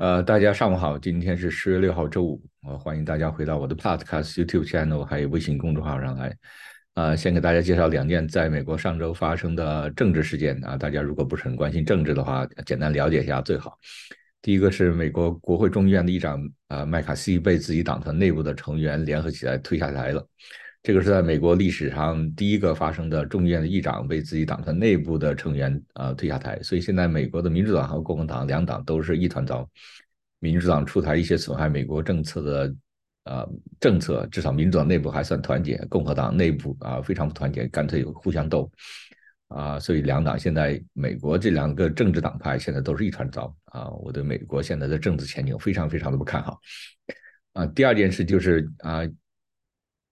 [0.00, 6.34] 呃，大家上午好，今天是十月六号周五，我欢迎大家回到我的 Podcast YouTube channel，还有微信公众号上来。
[6.94, 13.78] 呃，先给大家介绍两件在美国上周发生的政治事件啊，大家如果不是很关心政治的话，简单了解一下最好。
[14.40, 20.26] 第一个是美国国会众议院的议长啊麦卡锡被自己党团内部的成员联合起来推下台了。
[20.82, 29.68] 这个是在美国历史上第一个发生的众议院的议长被自己党团内部的成员啊推下台，所以现在美国的民主党和共和党两党都是一团糟。
[30.38, 32.74] 民主党出台一些损害美国政策的
[33.24, 33.46] 呃
[33.78, 38.72] 政策，至少民主党内部还算团结，共和党内部啊非常不团结，干脆互相斗
[39.48, 46.58] 啊，所以两党现在美国这两个政治党派现在都是一团糟啊，我对美国现在的政治前景非常非常的不看好
[47.52, 47.66] 啊。
[47.66, 49.02] 第二件事就是啊。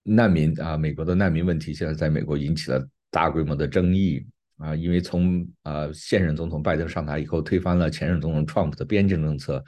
[0.09, 4.27] 难民啊，美国的难民问题现在在美国引起了大规模的争议
[4.57, 9.63] 啊，因为从啊现任总统拜登上台以后，推翻了前任总统 Trump 的边境政策，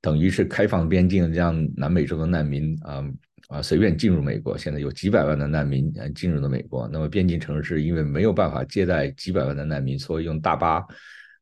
[0.00, 3.04] 等于是开放边境，让南美洲的难民啊
[3.48, 4.58] 啊随便进入美国。
[4.58, 10.84] 现在有几百万的难民进入了美国，那么边境城市因为没有办法接待几百万的难民，所以用大巴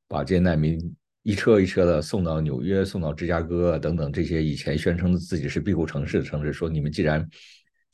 [0.07, 0.79] 把这些难民
[1.23, 7.27] 一车一车的送到纽约、送到芝加哥等等这些以前宣称自己是庇护城市的城市，说你们既然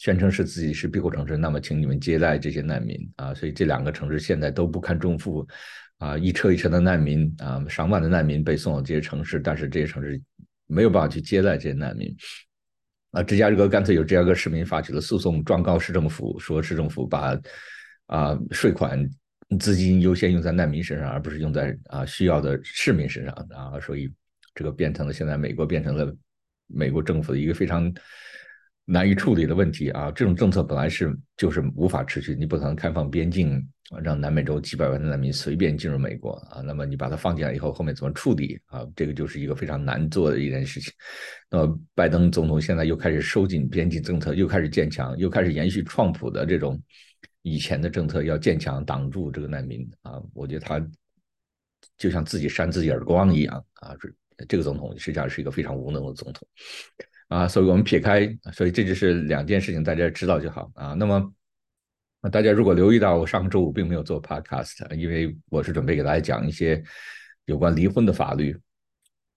[0.01, 3.34] 宣称是自己是庇护城市，那么请你们接待这些难民啊！
[3.34, 5.47] 所以这两个城市现在都不堪重负，
[5.98, 10.19] 啊，一车一车的难民啊，上万的难民被送到这些城市，但是这些城市
[10.67, 12.17] 没有办法去接待这些难民。
[13.11, 17.39] 啊，芝加哥干脆有芝加哥市民发起了诉讼，状告市政府，说市政府把
[18.07, 19.07] 啊税款
[19.59, 23.79] 资金优先用在难民身上，而不是用在啊需要的市民身上啊！
[23.81, 24.11] 所以
[24.55, 26.11] 这个变成了现在美国变成了
[26.69, 27.92] 美国政府的一个非常。
[28.92, 33.64] 难以处理的问题啊，这种政策本来是就是无法持续，你不可能开放边境，
[34.02, 36.60] 让南美洲几百万的难民随便进入美国啊。
[36.60, 38.84] 那么你把它放进来以后，后面怎么处理啊？
[38.96, 40.92] 这个就是一个非常难做的一件事情。
[41.48, 46.77] 那么拜登总统现在又开始收紧边境政策，又开始建墙，又开始延续创普的这种
[47.42, 50.20] 以前的政策，要建墙挡住这个难民啊。
[50.34, 50.84] 我觉得他
[51.96, 53.95] 就像自己扇自己耳光一样啊。
[54.00, 56.48] 这这个总统实际上是一个非常无能的总统。
[57.30, 60.95] 啊，所以我们撇开，所以这就是两件事情，大家知道就好啊。
[60.95, 61.33] 那么，
[62.33, 66.83] 大家如果留意到，我上个周五并没有做 podcast，因为我是准备给大家讲一些
[67.45, 68.57] 有关离婚的法律。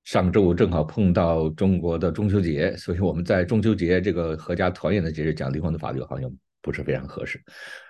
[0.06, 6.28] 上周五正好碰到中国的中秋节，所以我们在中秋节这个阖家团圆的节日讲离婚的法律，好像
[6.64, 7.40] 不是非常合适。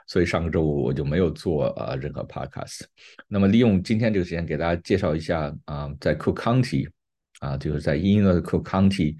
[0.05, 2.81] 所以上个周五我就没有做啊任何 podcast。
[3.29, 6.89] 那么利用今天这个时间，给大家介绍一下啊，在 Cook County
[7.39, 9.15] 啊，就是在英国的 Cook County。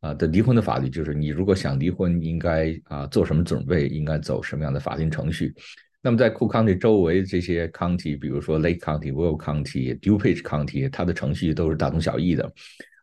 [0.00, 5.54] 啊的离婚的法律就是你如果想离婚，应该啊做什么准备，应该走什么样的法定程序。
[6.02, 12.50] 那么在库康 y 周围这些 county，比如说 Lake County、Will County、DuPage County，它的程序都是大同小异的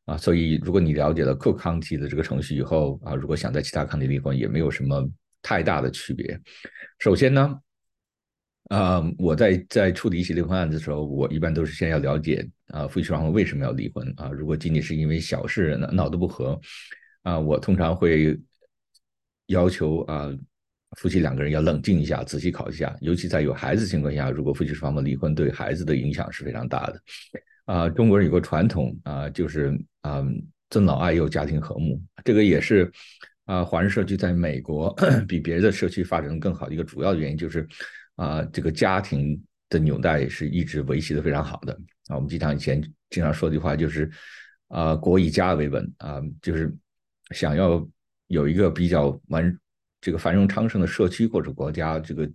[0.05, 0.17] 啊。
[0.17, 5.07] 所以如果你了解了 Cook County 的这个程序以后啊，如果想在其他 county 离婚，也没有什么
[5.43, 6.39] 太大的区别。
[6.97, 7.55] 首先呢，
[8.69, 12.47] 啊我在在处理一些离婚案子的时候，我一般都是先要了解。
[12.67, 14.29] 啊，夫妻双方为什么要离婚啊？
[14.29, 16.59] 如果仅仅是因为小事闹闹得不和，
[17.23, 18.37] 啊，我通常会
[19.45, 20.29] 要求啊，
[20.97, 22.93] 夫妻两个人要冷静一下，仔细考虑一下。
[22.99, 27.01] 尤其在有孩子情况下，如果夫妻双方离婚，对孩子的影响是非常大的。
[27.63, 30.21] 啊，中国人有个传统啊，就是啊，
[30.69, 32.01] 尊老爱幼，家庭和睦。
[32.25, 32.91] 这个也是
[33.45, 34.93] 啊，华人社区在美国
[35.25, 37.65] 比别的社区发展的更好的一个主要的原因，就是
[38.17, 41.73] 啊，这个家庭的纽带是一直维系的非常好的。
[42.07, 44.09] 啊，我们经常以前经常说的句话就是，
[44.69, 46.75] 啊，国以家为本啊，就是
[47.31, 47.87] 想要
[48.27, 49.55] 有一个比较完
[50.01, 52.29] 这个繁荣昌盛的社区或者国家，这个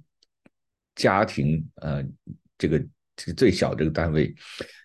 [0.94, 2.04] 家庭呃，
[2.56, 2.78] 这个
[3.16, 4.34] 这个最小这个单位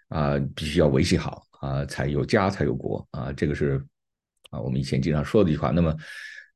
[0.07, 3.85] 啊，必须要维系好啊，才有家才有国啊，这个是
[4.49, 5.69] 啊，我们以前经常说的一句话。
[5.69, 5.95] 那么，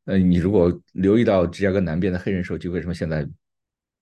[0.05, 3.27] 呃，你如果留意到芝加哥南边的黑人社区，为什么现在？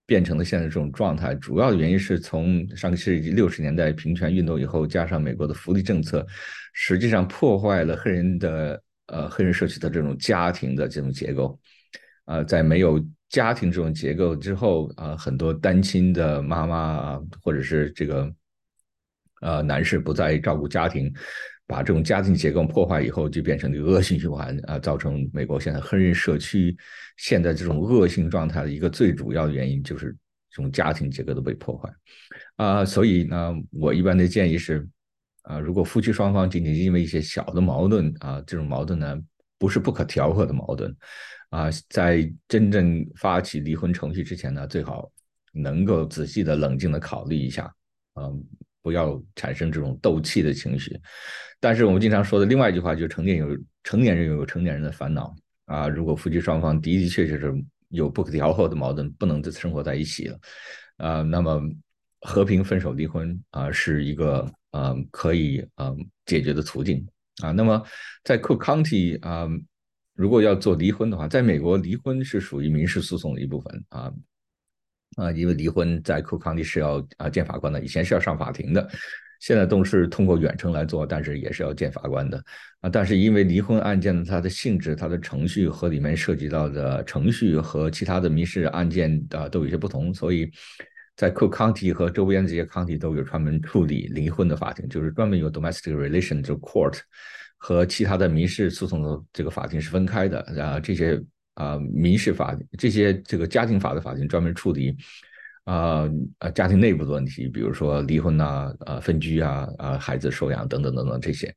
[0.09, 6.25] 变成了现在这种状态，主要的原因是从上个世纪六十年代平权运动以后，加上美国的福利政策，
[6.73, 11.59] 实际上破坏了黑人的呃黑人社区的这种家庭的这种结构。
[12.25, 12.99] 啊，在没有
[13.29, 18.33] 家庭这种结构之后，啊，很多单亲的妈妈啊，或者是这个
[19.41, 21.13] 呃男士不再照顾家庭。
[21.69, 26.75] 把这种家庭结构破坏以后，就变成一个恶性循环啊，造成美国现在黑人社区
[27.17, 30.07] 现在这种恶性状态的一个最主要的原因，就是
[30.49, 31.93] 这种家庭结构都被破坏
[32.55, 32.83] 啊。
[32.83, 34.89] 所以呢，我一般的建议是
[35.43, 39.15] 啊，如果夫妻双方仅仅因为一些小的矛盾啊，这种矛盾呢
[39.59, 40.91] 不是不可调和的矛盾
[41.51, 45.11] 啊，在真正发起离婚程序之前呢，最好
[45.53, 47.71] 能够仔细的、冷静的考虑一下
[48.13, 48.25] 啊，
[48.81, 50.99] 不要产生这种斗气的情绪。
[51.59, 55.35] 但是我们经常说的另外一句话就是成年有成年人有成年人的烦恼
[55.65, 57.53] 啊，如果夫妻双方的的确确是
[57.89, 60.39] 有不可调和的矛盾，不能再生活在一起了，
[60.97, 61.61] 啊，那么
[62.21, 67.05] 和平分手离婚啊是一个呃可以呃解决的途径
[67.43, 67.51] 啊。
[67.51, 67.83] 那么
[68.23, 69.47] 在 Cook County 啊，
[70.13, 74.13] 如果要做离婚的话，在美国离婚是属于民事诉讼的一部分啊。
[75.17, 78.87] 啊，因为离婚在库康蒂是要啊见法官的，以前是要上法庭的，
[79.39, 82.41] 现在都是通过远程来做，但是也是要见法官的
[82.81, 82.89] 啊。
[82.89, 90.49] 但是因为离婚案件的它的性质、它的程序和里面涉及到的程序和其他的民事案件啊都有些不同，所以
[91.15, 96.99] 在库康蒂和周边这些康体都有专门处理离婚的法庭，就是专门有 domestic relation 就 court
[97.57, 101.21] 和其他的民事诉讼的这个法庭是分开的啊，这些。
[101.59, 104.95] 啊，民事法这些这个家庭法的法庭专门处理
[105.65, 111.53] 啊啊家庭内部的问题，比如说离婚呐、啊分居啊、啊孩子收养等等等等这些。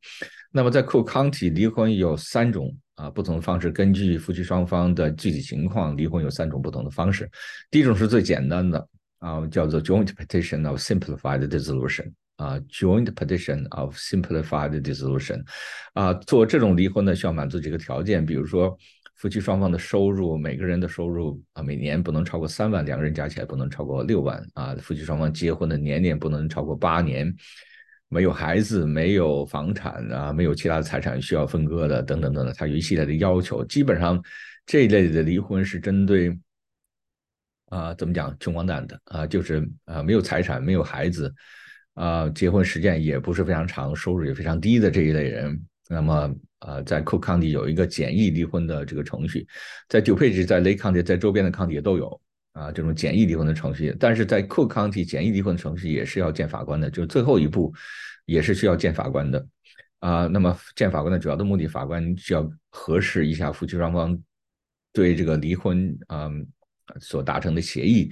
[0.51, 7.31] 那么在 Cook County 离婚有三种啊不同的方式，根据夫妻双方的具体情况，离婚有三种不同的方式。
[7.71, 8.89] 第一种是最简单的
[9.21, 15.45] 啊，叫做 Joint Petition of Simplified Dissolution 啊，Joint Petition of Simplified Dissolution
[15.95, 18.77] 啊，做这种离婚呢需要满足几个条件，比如说。
[19.14, 24.75] 夫妻双方的收入，每个人的收入啊，每年不能超过三万，两个人加起来不能超过六万啊。
[24.76, 27.32] 夫妻双方结婚的年龄不能超过八年，
[28.09, 33.64] 没有孩子，没有房产啊，没有其他的财产需要分割的，等等等等，他有一系列的要求。
[33.64, 34.20] 基本上
[34.67, 36.37] 这一类的离婚是针对
[37.67, 41.32] 啊，怎么讲，穷光蛋的啊，就是啊，没有财产，没有孩子
[41.94, 45.65] 啊，结婚时间也不是非常长，收入也非常低的这一类人。
[45.93, 49.47] 那么，呃，在 Cook County 有一个简易离婚的这个程序，
[49.91, 52.19] 在 DuPage、在 Lake County、在周边的 county 也都有
[52.53, 53.94] 啊，这种简易离婚的程序。
[54.00, 57.75] 但是在 Cook County 简易离婚的程序也是要见法官的，就是最后一步
[58.25, 59.47] 也是需要见法官的
[59.99, 60.27] 啊。
[60.27, 64.19] 那么见法官的主要的目的，法官需要核实一下夫妻双方
[64.94, 66.31] 对这个离婚啊
[67.00, 68.11] 所达成的协议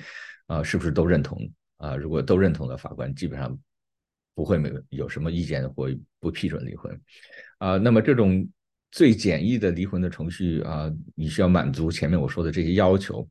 [0.49, 1.97] 啊是不是都认同啊？
[1.97, 3.59] 如果都认同的，法官基本上
[4.35, 5.89] 不会没有什么意见或
[6.19, 6.99] 不批准离婚。
[7.61, 8.49] 啊，那么这种
[8.91, 13.29] 最简易的离婚的程序啊，你需要满足前面我说的这些要求，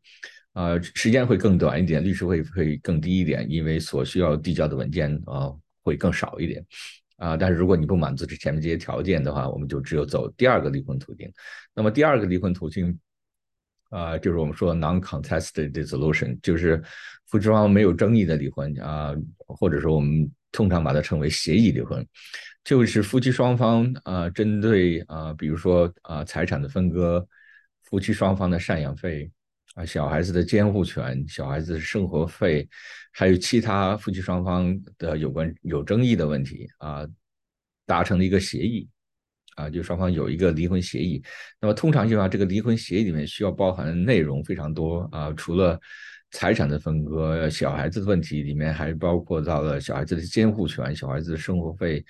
[0.54, 6.64] 啊，时间会更短一点，律师会会更低一点，因为所需要递交的文件啊会更少一点，
[7.18, 11.28] 啊，但是如果你不满足这前面这些条件的话，我们就只有走第二个离婚途径。
[11.74, 12.96] 那么第二个离婚途径
[13.90, 16.80] 啊，就是我们说 non-contested dissolution，就是
[17.26, 19.16] 夫妻双方没有争议的离婚啊，
[19.48, 22.06] 或者说我们通常把它称为协议离婚。
[22.64, 27.26] 就是夫妻双方啊，针对啊，比如说啊，财产的分割，
[27.84, 29.32] 夫妻双方的赡养费
[29.76, 32.68] 啊，小孩子的监护权，小孩子的生活费，
[33.12, 37.08] 还有其他夫妻双方的有关有争议的问题啊，
[37.86, 38.88] 达成了一个协议
[39.56, 41.24] 啊，就双方有一个离婚协议。
[41.60, 45.80] 那么通常情况下，这个离婚协议里面需要包含的内容非常多啊，除了。
[46.32, 52.06] 财产的分割，小孩子的问题里面还包括到了小孩子的监护权、小孩子的生活费、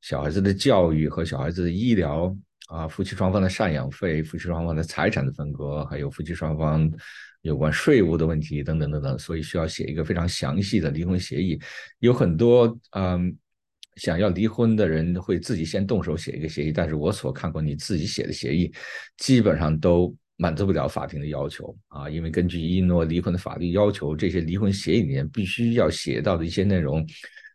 [0.00, 2.34] 小孩子的教育和小孩子的医疗
[2.68, 6.90] 啊，夫妻双方的赡养费、夫妻双方的财产的分割，还有夫妻双方
[7.42, 11.60] 有关税务的问题等等等等，所以需要写一个非常详细的离婚协议。
[11.98, 13.36] 有很多嗯
[13.96, 18.72] 想要离婚的人会自己先动手写一个协议，但是我所看过你自己写的协议，
[19.16, 20.14] 基本上都。
[20.40, 27.04] 满足不了法庭的要求啊，因为根据伊诺离婚的法律要求，这些离婚协议里面必须要写到的一些内容，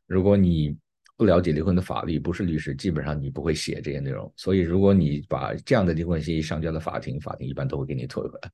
[0.06, 0.76] 如果你
[1.16, 4.32] 不了解离婚的法律，不是律师，基本上你不会写这些内容。
[4.36, 8.52] 所以，如果你把这样的离婚协议上交到法庭，法庭一般都会给你退回来。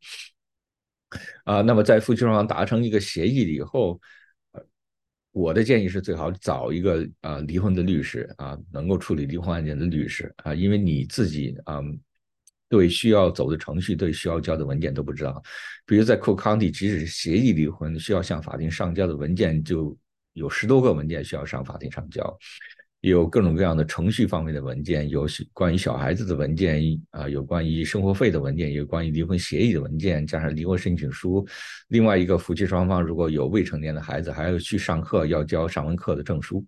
[1.45, 3.99] 啊，那么在夫妻双方达成一个协议以后，
[5.31, 11.81] 我的建议是最好找一个啊离婚的律师啊，能够处理离婚案件的律师啊，因为你自己啊。
[12.71, 15.41] 对需要走的程序，对需要交的文件都不知道。
[15.87, 19.97] 比如在 Cook County，即使是协议离婚，需要向法庭上交的文件就
[20.33, 22.37] 有十多个文件需要上法庭上交，
[23.01, 26.81] 有各种各样的程序方面的文件，有关于小孩子的文件
[27.11, 31.45] 啊，有关于生活费的文件，有关于离婚协议的文件，加上离婚申请书。
[31.87, 36.65] 另外一个夫妻双方如果有未成年的孩子，还要去上课，要交上完课的证书。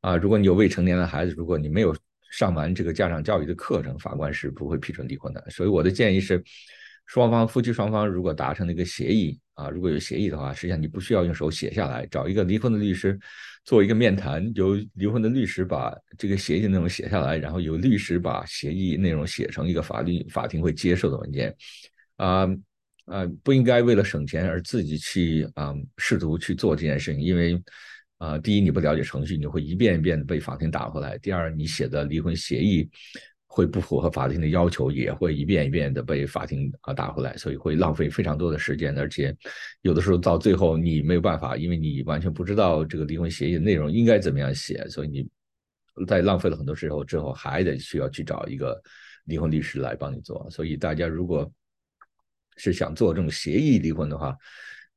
[0.00, 1.96] 啊，如果你有未成年的孩子，如果你没有。
[2.32, 5.44] 上完这个家长教育的课程，法官是不会批准离婚的。
[5.50, 6.40] 所以我的建议是，
[7.10, 13.18] 双方夫妻双方如果达成了一个协议啊，如果有协议的话，实际上你不需要用手写下来，找一个离婚的律师
[13.64, 21.52] 做一个面谈，由离婚的律师把这个协议内容写下来，然后由律师把协议内容写成一个法律法庭会接受的文件。
[22.14, 22.46] 啊
[23.06, 27.60] 啊，不应该为了省钱而自己去啊试图去做这件事情，因为。
[28.18, 32.86] 啊，第一你不了解程序，你会一遍一遍被法庭打回来；第二，你写的离婚协议
[33.52, 39.36] 会不符合法庭的要求，也会一遍一遍的被法庭啊打回来，所以会浪费非常多的时间，而且
[39.82, 45.28] 有的时候到最后你没有办法，因为你完全不知道这个离婚协议内容应该怎么样写，所以你
[46.06, 48.80] 在浪费了很多时候之后，还得需要去找一个
[49.24, 50.48] 离婚律师来帮你做。
[50.48, 51.52] 所以大家如果
[52.56, 54.36] 是想做这种协议离婚的话，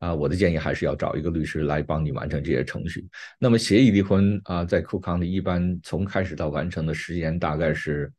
[0.04, 3.08] 啊，我的建议还是要找一个律师来帮你完成这些程序。
[3.40, 8.12] 那么协议离婚啊，在库康的一般从开始到完成的时间大概是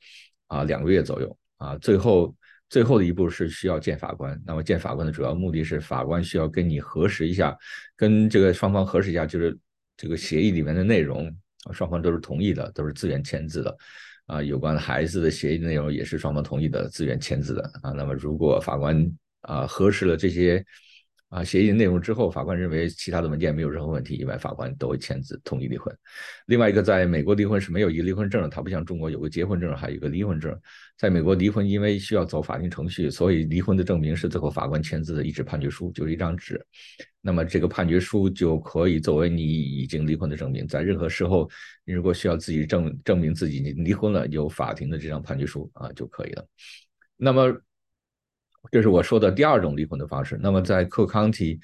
[0.47, 1.76] 啊两个月左右啊。
[1.76, 2.35] 最后
[2.71, 4.41] 最后的一步是需要见法官。
[4.47, 7.55] 那么见法官的主要目的是法官需要跟你核实一下，
[7.99, 9.55] 跟这个双方核实一下，就是
[9.95, 11.31] 这个协议里面的内容，
[11.71, 13.76] 双方都是同意的，都是自愿签字的。
[14.25, 17.62] 啊，有关孩子的协议内容也是双方同意的，自愿签字的。
[17.83, 19.07] 啊，那么如果法官
[19.43, 20.64] 啊核实了这些。
[21.35, 25.93] 啊，协议内容之后，法官认为其他的文件没有任何问题，一般法官都会签字同意离婚。
[26.47, 30.57] 另外一个，在美国离婚是没有一个离婚证的，它不像中国有个结婚证，还有一个离婚证。
[30.97, 36.64] 在美国离婚，因为需要走法庭程序，所以离婚的证明是最后法官签字的一纸判决书，就是一张纸。
[37.21, 41.50] 那么这个判决书就可以作为你已经离婚的证明，在任何时候，
[41.85, 46.47] 你如果需要自己证证明自己离婚了，有法庭的这张判决书啊就可以了。
[47.17, 47.61] 那么。
[48.71, 50.38] 这是我说的第二种离婚的方式。
[50.40, 51.59] 那么在 Cook County，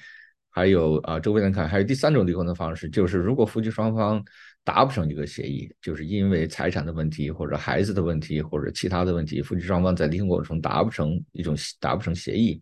[0.49, 4.23] 还有啊周围来看，还有第三种离婚的方式，就是如果夫妻双方
[4.63, 12.61] 达不成一个协议，就是因为财产的问题，或者孩子的问题，或者其他的问题，夫妻双方在离婚过程中达不成一种达不成协议，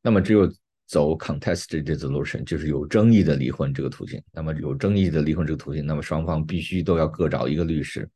[0.00, 0.50] 那么只有
[0.86, 4.22] 走 contested dissolution，就是有争议的离婚这个途径。
[4.32, 8.08] 那么有争议的离婚这个途径，那么双方必须都要各找一个律师。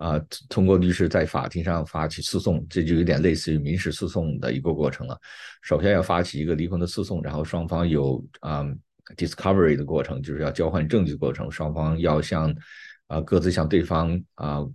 [0.00, 5.14] 啊，通过律师在法庭上发起诉讼，这就有点类似于民事诉讼的一个过程了。
[5.60, 8.66] 首先要发起一个离婚的诉讼，然后双方有啊
[9.14, 11.50] discovery 的过程，就是要交换证据的过程。
[11.50, 12.50] 双方要向
[13.08, 14.66] 啊各自向对方啊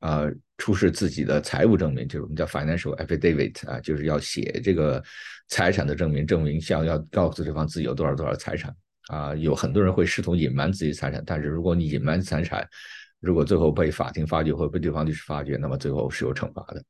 [0.00, 0.24] 啊
[0.56, 5.04] 出示自己的财务证明，就是我们叫 financial affidavit 啊，就是要写这个
[5.48, 8.74] 财产的证明，证明像要告诉对方自己有多少多少财产
[9.08, 9.34] 啊。
[9.34, 12.66] 有很多人会试图隐瞒自己财产，但是如果你隐瞒财产，
[13.20, 16.82] 如果最后被法庭发觉或被对方律师发觉，那么最后是有惩罚的。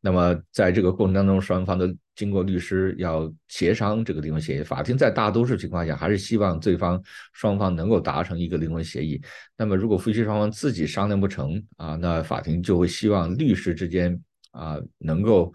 [0.00, 4.62] 那么在这个过程当中，双方都经过律师要协商这个离婚协议。
[4.62, 7.00] 法庭在大多数情况下还是希望对方
[7.32, 9.20] 双方能够达成一个离婚协议。
[9.56, 14.20] 那么如果夫妻双方自己商量不成啊，那法庭就会希望律师之间
[14.50, 15.52] 啊能够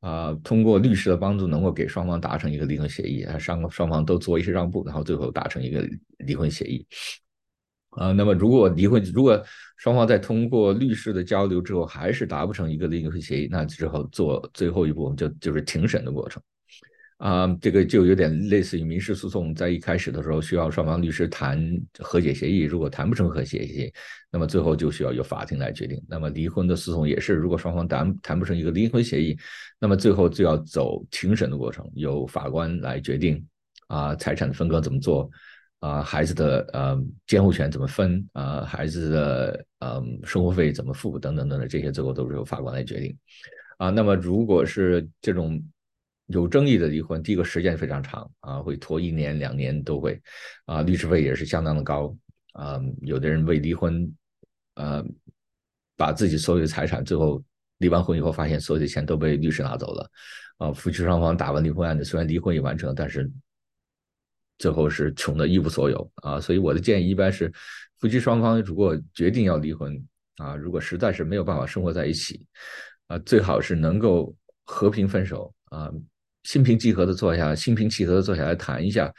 [0.00, 5.86] 啊通过律师的帮助，能够给双方达成一个离婚协议啊，双双方都做一些让步，然后最后达成一个
[6.18, 6.86] 离婚协议。
[7.96, 9.42] 啊，那么如果离婚，如果
[9.78, 16.42] 双方在通过律师的交流之后还是达不成一个离婚协议，那之后做最后一步我们就就是庭审的过程。
[17.18, 21.58] 啊，这个就有点类似于民事诉讼，在一开始的时候需要双方律师谈
[22.00, 23.90] 和解协议，如果谈不成和解协议，
[24.30, 25.98] 那么最后就需要由法庭来决定。
[26.06, 29.34] 那么离婚的诉讼也是，如果双方谈谈不成一个离婚协议，
[29.80, 33.42] 那么最后就要走庭审的过程，由法官来决定
[33.86, 35.30] 啊财产的分割怎么做。
[35.80, 38.64] 啊，孩子的呃监护权怎么分啊？
[38.64, 43.16] 孩子的呃生活费怎么付等等等等，这些最后都是由法官来决定。
[43.76, 45.62] 啊，那么如果是这种
[46.28, 50.18] 有争议的离婚，第一个时间非常长啊，会拖一年两年都会。
[50.64, 52.16] 啊，律师费也是相当的高。
[52.54, 54.10] 啊，有的人为离婚，
[54.76, 55.04] 呃，
[55.94, 57.40] 把自己所有的财产，最后
[57.78, 60.10] 离完婚以后发现所有的钱都被律师拿走了。
[60.56, 63.30] 啊，夫妻双方打完离婚案子，虽然离婚也完成，但是。
[64.58, 67.52] 最后是穷的一无所有啊，所以我的建议一般是，
[67.98, 70.02] 夫妻双方如果决定要离婚
[70.36, 72.46] 啊，如果实在是没有办法生活在一起，
[73.06, 74.34] 啊，最好是能够
[74.64, 75.90] 和平分手啊，
[76.44, 79.12] 心平气和的坐下，心平气和的坐下来谈一下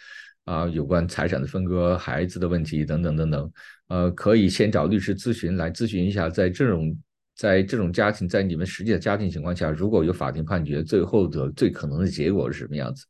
[0.46, 3.52] 啊，有关财产的分割、孩子的问题等等等等，
[3.90, 6.98] 呃，可以先找律师咨询来咨询一下，在这种
[7.36, 13.06] 在这种家庭，在你们实际的家庭情况下，如果有法庭判决，最后的最可能的结果是什么样子。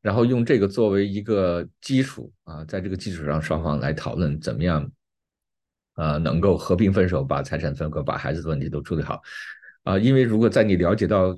[0.00, 4.90] 然后用这个作为一个基础啊，在这个基础上，双方来讨论怎么样，
[5.96, 9.20] 呃，能够和平分手，把财产分割，把孩子的问题都处理好，
[9.82, 11.36] 啊，因为如果在你了解到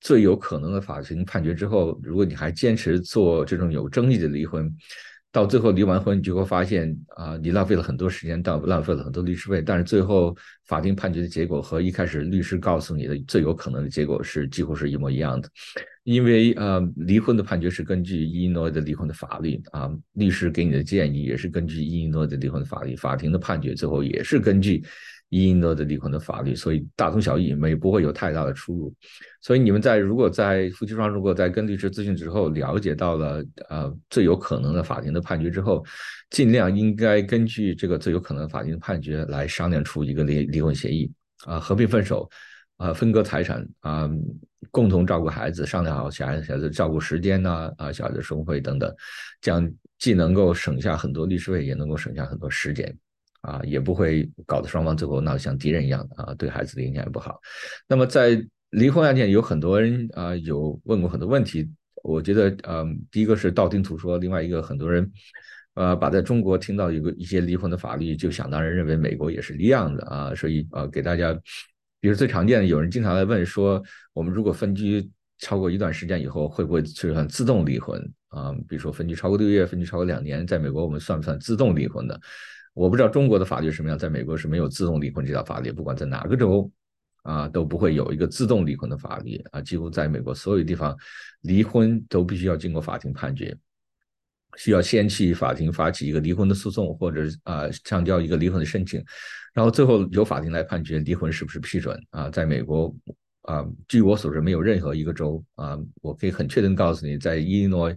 [0.00, 4.70] 最有可能的法庭判决之后，如果你还坚持做这种有争议的离婚，
[5.32, 10.36] 到最后离完婚，你就会发现啊，你浪费了很多时间，到浪费了很多律师费，但是最后
[10.66, 15.48] 法庭判决的结果和一开始律师告诉你的最有可能的结果是几乎是一模一样的。
[16.06, 24.84] 因为呃，离婚的判决是根据伊利诺的离婚的法律啊，律师给你的建议也是根据伊利诺的离婚的法律，法庭的判决最后也是根据
[25.30, 28.94] 伊利诺的离婚的法律，所以大同小异，没不会有太大的出入。
[29.42, 35.84] 所以你们在如果在夫妻双方如果在跟律师咨询之后了解到了呃最有可能的法庭的判决之后，
[36.30, 41.10] 尽量应该根据这个最有可能的法庭的判决来商量出一个离离婚协议
[41.46, 42.30] 啊，和平分手
[42.76, 44.10] 啊，分割财产啊，
[44.70, 48.94] 共同照顾孩子，商量好小孩小孩子照顾时间呐啊，小孩子生活费等等，
[49.40, 52.96] 这样既能够省下很多律师费，也能够省下很多时间。
[53.42, 57.40] 啊，也不会搞得双方最后闹得像敌人一样啊，对孩子的影响也不好。
[57.86, 61.70] 那么在离婚案件，有很多人啊有问过很多问题，
[62.02, 65.08] 我觉得嗯，第一个是道听途说，另外一个很多人
[65.74, 71.32] 呃把在中国听到有个一些离婚的法律，就想当然认为美国也是一样的啊，所以呃给大家，
[72.06, 73.82] 比如最常见的，有人经常来问说，
[74.12, 78.52] 我们如果分居超过一段时间以后，会不会就算自动离婚啊？
[78.68, 82.20] 比如说分居超过六个月，分居超过两年，在美国我们算不算自动离婚的？
[82.74, 86.70] 我不知道中国的法律什么样，在美国是没有自动离婚这条法律，不管在哪个州，
[87.24, 89.60] 啊都不会有一个自动离婚的法律啊。
[89.60, 90.96] 几乎在美国所有地方，
[91.40, 93.52] 离婚都必须要经过法庭判决，
[94.56, 99.02] 需要先去法庭发起一个离婚的诉讼，或者啊上交一个离婚的申请，
[99.54, 102.28] 然后最后由法庭来判决离婚是不是批准啊。
[102.30, 102.94] 在美国
[103.42, 107.94] 啊，据我所知，没有任何一个州啊，我可以很确定告诉你，在伊利诺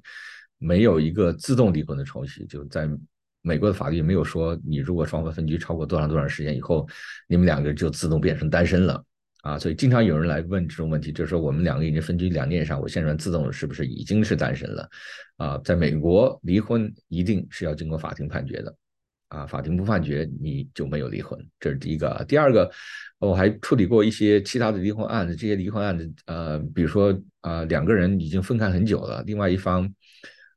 [0.58, 2.90] 没有一个自动离婚的程序，就在。
[3.42, 6.86] 美国的法律没有说，你如果双方分居超过多长多长时间以后，
[7.26, 9.02] 你们两个就自动变成单身了
[9.42, 9.58] 啊！
[9.58, 14.90] 所以经常有人来问这种问题，就是说我们两个已经分居两年以上，我现在自动是不是已经是单身了？
[15.38, 18.76] 啊，在美国离婚一定是要经过法庭判决的，
[19.30, 22.26] 啊，法庭不判决你就没有离婚，这是第一个。
[22.28, 22.70] 第二个，
[23.20, 29.92] 我还处理过一些其他的离婚案子，这些离婚案子，呃，比如说啊，两个人已经分开很久了，另外一方。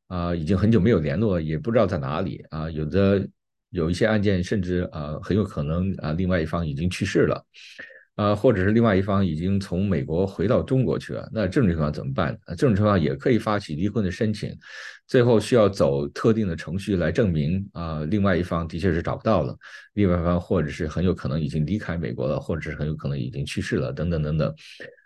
[0.09, 2.71] 啊，已经很久没有联络，也不知道在哪里啊。
[2.71, 3.27] 有的
[3.71, 7.43] 有一些案件，甚至啊，很有可能啊，另外一方已经去世了，
[8.15, 11.29] 啊，或者是另外一方已经从美国回到中国去了。
[11.33, 12.39] 那这种情况怎么办？
[12.51, 14.55] 这种情况也可以发起离婚的申请，
[15.07, 19.57] 最后需要走特定的程序来证明啊，另外一方的确是找不到了，
[19.95, 24.55] 另外一方或者是很有可能已经离开美国了，或者是很有可能已经去世了，等等等等，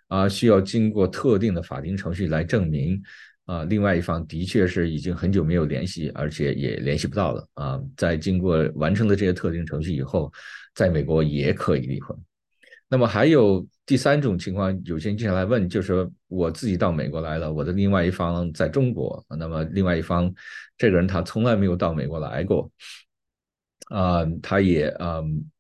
[0.09, 3.01] 啊，需要经过特定的法庭程序来证明。
[3.47, 7.81] 啊，另外一方的确是已经很久没有联系，而且也联系不到了啊。
[7.97, 10.33] 在经过完成了这些特定程序以后，
[10.75, 12.19] 在美国也可以离婚。
[12.89, 20.33] 那么还有第三种情况，有些人经常来问，就是我自己到美国来了，我的另外一方在中国，那么另外一方
[20.79, 22.71] 这个人他从来没有到美国来过，
[23.89, 25.51] 啊，他也嗯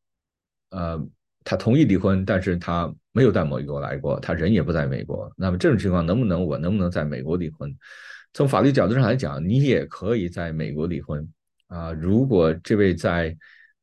[0.70, 1.06] 呃，
[1.44, 2.94] 他同意离婚，但是他。
[3.16, 5.32] 没有到美国来过，他人也不在美国。
[5.38, 7.74] 那么这种情况能不能我能不能在美国离婚？
[8.34, 11.26] 从法律角度上来讲，你也可以在美国离婚
[11.68, 11.92] 啊。
[11.92, 13.34] 如果这位在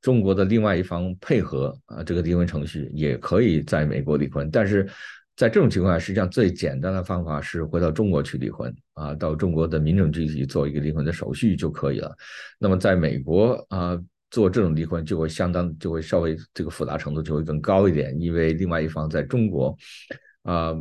[0.04, 4.48] 中国的另外一方配合啊这个离婚程序，也可以在美国离婚。
[4.52, 4.88] 但是
[5.36, 12.16] 在这种情况下，实际上最简单的方法是回到中国去离婚啊，到中国的民政局去做一个离婚的手续就可以了。
[12.60, 14.00] 那么在美国啊。
[14.34, 19.78] 做这种离婚就会相当就会稍微这个复杂程度就会更高一点，因为另外一方在中国，
[20.42, 20.74] 啊，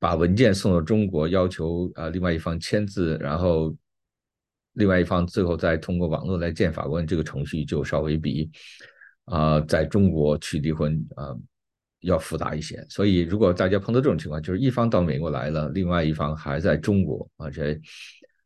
[0.00, 3.72] 把文件送到中国，要求啊另外一方签字，然后
[4.78, 8.50] 另外一方最后再通过网络来见法官，这个程序就稍微比
[9.26, 11.36] 啊在中国去离婚啊
[12.00, 12.82] 要复杂一些。
[12.88, 17.78] 所以如果大家碰到这种情况，就是一方到美国来了，另外一方还在中国，而且。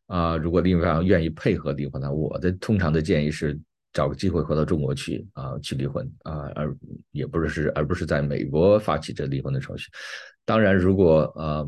[0.07, 3.59] 啊，如果另一方愿意配合离婚呢，我的通常的建议是
[3.95, 6.77] 找个机会回到中国去啊，去离婚啊，而
[7.12, 9.88] 也不是是而不是在美国发起这离婚的程序。
[10.45, 11.66] 当然，如果呃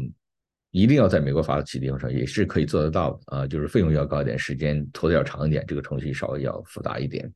[0.74, 7.32] 一定要在美国发起离婚程序，也是可以做得到的啊，就是费用要高一点，时间拖得要长一点，这个程序稍微要复杂一点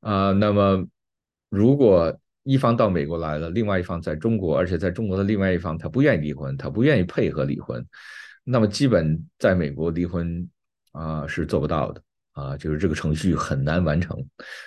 [0.00, 0.32] 啊。
[0.32, 0.86] 那么，
[1.48, 7.82] 如果一方到美国来了，另外一方在中国，而且在中国的另外一方他不愿意离婚，他不愿意配合离婚。
[8.44, 10.46] 那么基本在美国离婚
[10.92, 14.22] 啊是做不到的啊，就是这个程序很难完成。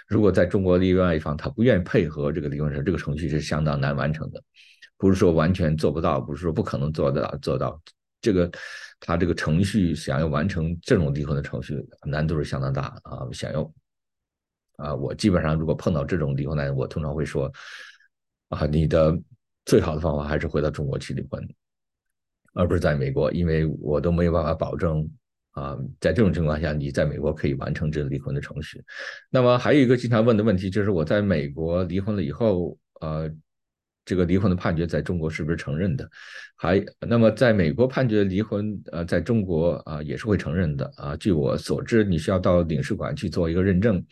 [0.08, 4.42] 如果在中国另外一方他不愿意配合这个离婚程这个程序是相当难完成的，
[5.04, 7.78] 不是说完全做不到，不是说不可能做得到做到。
[8.22, 8.50] 这个
[9.02, 13.28] 他这个程序想要完成这种离婚的程序难度是相当大啊。
[13.34, 13.74] 想要
[14.78, 17.52] 啊，我基本上如果碰到这种离婚案，我通常会说
[18.48, 19.14] 啊，你的
[19.66, 21.46] 最好的方法还是回到中国去离婚。
[22.54, 25.06] 而不是在美国，因为我都没有办法保证
[25.52, 28.82] 啊，在这种情况下，你在美国可以完成这个离婚的程序。
[29.30, 33.30] 那么还有一个经常问的问题就是，我在美国离婚了以后，呃，
[34.06, 36.10] 这个离婚的判决在中国是不是承认的？
[36.56, 41.16] 还那么在美国判决离婚，呃，在中国啊也是会承认的啊。
[41.18, 44.04] 据我所知，你需要到领事馆去做一个认证，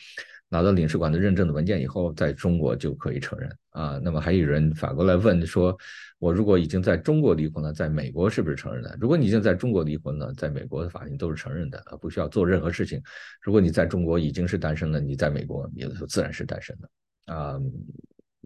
[0.50, 4.00] 拿到领事馆的认证的文件以后，在中国就可以承认啊。
[4.04, 5.78] 那么还有人反过来问说，
[6.20, 8.98] 我如果已经在中国离婚了，在美国是不是承认的？
[9.00, 13.02] 如果你已经在中国离婚了，在美国的法庭都是承认的啊，不需要做任何事情。
[13.42, 17.58] 如果你在中国已经是单身了，你在美国也就自然是单身的啊。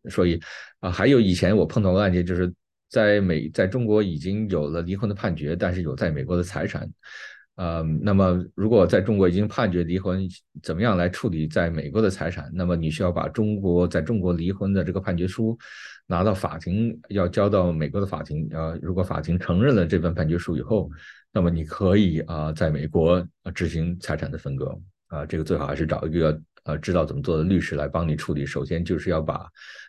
[0.10, 0.40] 所以
[0.80, 2.52] 啊，还有以前我碰到的案件，就是
[2.90, 6.90] 在美在中国已经有了离婚的判决，但是有在美国的财产。
[7.56, 10.28] 呃，那么如果在中国已经判决离婚，
[10.62, 12.52] 怎么样来处理在美国的财产？
[12.54, 15.58] 那么你需要把中国在中国离婚的这个判决书
[16.06, 18.46] 拿到法庭，要交到美国的法庭。
[18.52, 20.92] 呃，如果法庭承认了这份判决书以后，
[21.32, 24.78] 那么你可以啊，在美国执行财产的分割。
[25.08, 28.46] 啊，这个最好还是找一个呃知道怎么做的律师来帮你处理。
[28.46, 29.48] 首先就是要把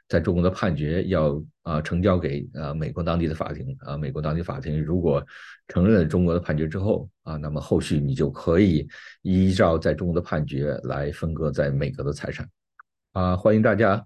[0.08, 5.24] 在中国的判决要啊呈交给呃美国当地的法庭啊，美国当地法庭如果
[5.68, 8.86] 承认了中国的判决之后啊，那么后续你就可以
[9.22, 12.48] 依照在中国的判决来分割在美国的财产。
[13.12, 14.04] 啊，欢迎大家，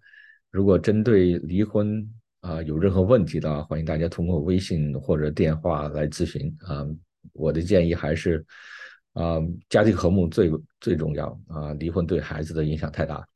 [0.51, 2.09] 如果针对离婚
[2.41, 6.87] 啊有任何问题的，欢迎大家通过微信或者电话来咨询啊。
[7.33, 8.45] 我的建议还是。
[9.13, 10.49] 啊，家庭和睦最
[10.81, 11.73] 最重要啊！
[11.81, 13.27] 离婚对孩子的影响太大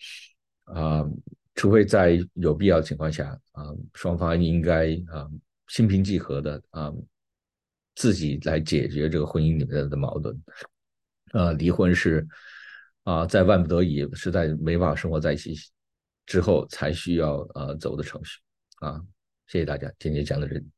[0.66, 1.05] 啊！
[1.54, 3.64] 除非在有必要的情况下啊，
[3.94, 5.28] 双方应该啊
[5.68, 6.92] 心平气和的啊
[7.94, 10.36] 自己来解决这个婚姻里面的矛盾。
[11.32, 12.26] 啊，离婚是
[13.02, 15.54] 啊，在万不得已实在没办法生活在一起
[16.26, 18.40] 之后才需要呃走的程序
[18.80, 19.00] 啊！
[19.46, 20.73] 谢谢大家，今天讲到这里。